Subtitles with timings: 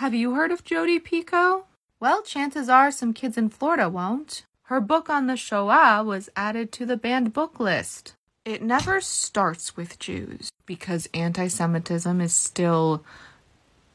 [0.00, 1.64] Have you heard of Jodi Picoult?
[2.00, 4.42] Well, chances are some kids in Florida won't.
[4.64, 8.12] Her book on the Shoah was added to the banned book list.
[8.44, 13.06] It never starts with Jews because anti Semitism is still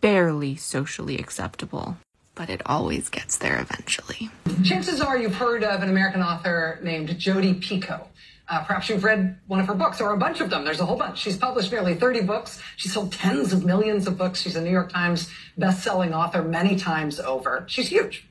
[0.00, 1.98] barely socially acceptable,
[2.34, 4.30] but it always gets there eventually.
[4.64, 8.06] Chances are you've heard of an American author named Jodi Picoult.
[8.50, 10.64] Uh, perhaps you've read one of her books or a bunch of them.
[10.64, 11.18] There's a whole bunch.
[11.18, 12.60] She's published nearly 30 books.
[12.76, 14.40] She's sold tens of millions of books.
[14.42, 17.64] She's a New York Times best-selling author many times over.
[17.68, 18.26] She's huge.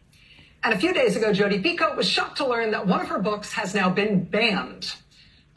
[0.62, 3.20] And a few days ago, Jodi Picoult was shocked to learn that one of her
[3.20, 4.94] books has now been banned.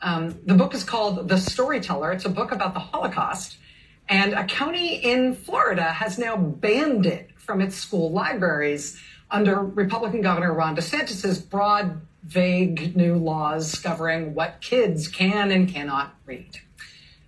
[0.00, 2.12] Um, the book is called The Storyteller.
[2.12, 3.58] It's a book about the Holocaust.
[4.08, 10.20] And a county in Florida has now banned it from its school libraries under Republican
[10.20, 16.60] Governor Ron DeSantis's broad vague new laws covering what kids can and cannot read.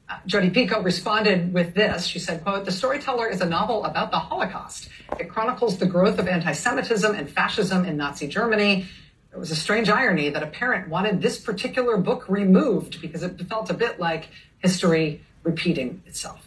[0.08, 2.06] Uh, Picoult responded with this.
[2.06, 4.88] She said, quote, the storyteller is a novel about the Holocaust.
[5.18, 8.86] It chronicles the growth of anti-Semitism and fascism in Nazi Germany.
[9.32, 13.40] It was a strange irony that a parent wanted this particular book removed because it
[13.48, 16.46] felt a bit like history repeating itself.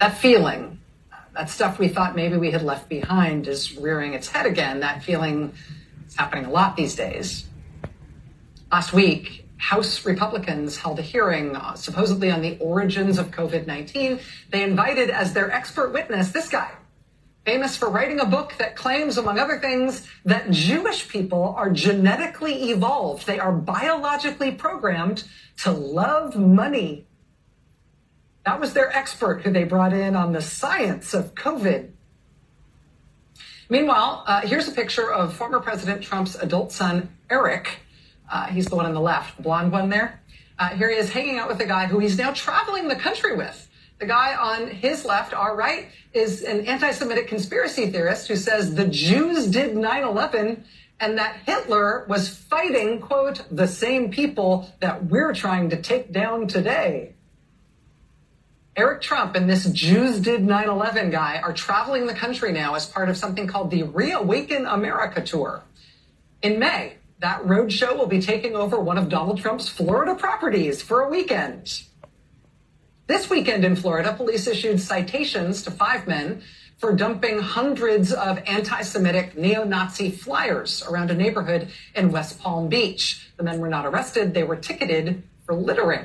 [0.00, 0.80] That feeling,
[1.34, 4.80] that stuff we thought maybe we had left behind is rearing its head again.
[4.80, 5.52] That feeling
[6.14, 7.46] happening a lot these days.
[8.70, 14.20] Last week, House Republicans held a hearing uh, supposedly on the origins of COVID 19.
[14.50, 16.70] They invited as their expert witness this guy,
[17.44, 22.70] famous for writing a book that claims, among other things, that Jewish people are genetically
[22.70, 23.26] evolved.
[23.26, 25.24] They are biologically programmed
[25.58, 27.06] to love money.
[28.44, 31.92] That was their expert who they brought in on the science of COVID.
[33.68, 37.80] Meanwhile, uh, here's a picture of former President Trump's adult son, Eric.
[38.30, 40.20] Uh, he's the one on the left, the blonde one there.
[40.58, 43.34] Uh, here he is hanging out with a guy who he's now traveling the country
[43.36, 43.68] with.
[43.98, 48.74] The guy on his left, our right, is an anti Semitic conspiracy theorist who says
[48.74, 50.64] the Jews did 9 11
[51.00, 56.46] and that Hitler was fighting, quote, the same people that we're trying to take down
[56.46, 57.15] today.
[58.76, 62.84] Eric Trump and this Jews did 9 11 guy are traveling the country now as
[62.84, 65.62] part of something called the Reawaken America Tour.
[66.42, 71.00] In May, that roadshow will be taking over one of Donald Trump's Florida properties for
[71.00, 71.84] a weekend.
[73.06, 76.42] This weekend in Florida, police issued citations to five men
[76.76, 82.68] for dumping hundreds of anti Semitic neo Nazi flyers around a neighborhood in West Palm
[82.68, 83.30] Beach.
[83.38, 86.04] The men were not arrested, they were ticketed for littering.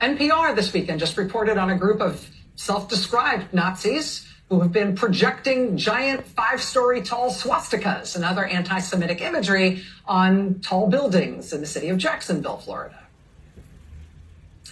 [0.00, 4.96] NPR this weekend just reported on a group of self described Nazis who have been
[4.96, 11.60] projecting giant five story tall swastikas and other anti Semitic imagery on tall buildings in
[11.60, 12.98] the city of Jacksonville, Florida.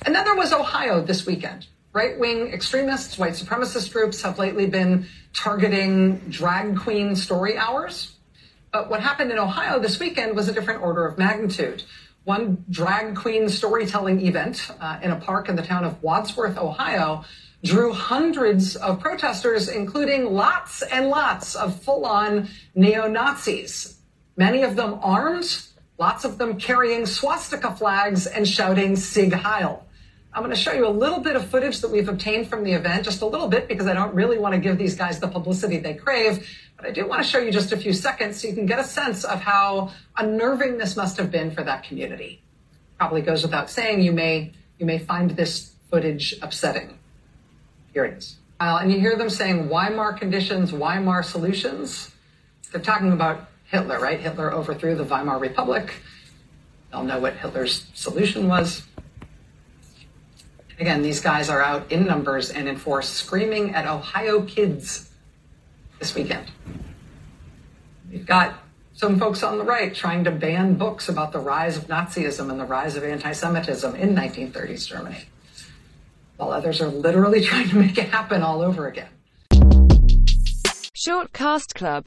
[0.05, 1.67] And then there was Ohio this weekend.
[1.93, 8.15] Right wing extremists, white supremacist groups have lately been targeting drag queen story hours.
[8.72, 11.84] But what happened in Ohio this weekend was a different order of magnitude
[12.28, 17.25] one drag queen storytelling event uh, in a park in the town of Wadsworth, Ohio,
[17.65, 23.99] drew hundreds of protesters, including lots and lots of full on neo Nazis,
[24.37, 25.62] many of them armed,
[25.97, 29.87] lots of them carrying swastika flags and shouting Sig Heil.
[30.38, 32.71] I'm going to show you a little bit of footage that we've obtained from the
[32.71, 35.26] event, just a little bit, because I don't really want to give these guys the
[35.26, 36.49] publicity they crave.
[36.76, 38.78] But I do want to show you just a few seconds so you can get
[38.78, 42.41] a sense of how unnerving this must have been for that community.
[42.99, 47.00] Probably goes without saying, you may, you may find this footage upsetting.
[47.93, 48.37] Here it is.
[48.60, 52.12] Uh, and you hear them saying Weimar conditions, Weimar solutions.
[52.70, 54.20] They're talking about Hitler, right?
[54.20, 55.94] Hitler overthrew the Weimar Republic.
[56.93, 58.84] They'll know what Hitler's solution was.
[60.81, 65.11] Again, these guys are out in numbers and in force screaming at Ohio kids
[65.99, 66.53] this weekend.
[68.11, 68.55] We've got
[68.94, 72.61] some folks on the right trying to ban books about the rise of Nazism and
[72.61, 75.25] the rise of anti Semitism in 1930s Germany,
[76.37, 79.09] while others are literally trying to make it happen all over again.
[80.94, 82.05] Short Cast Club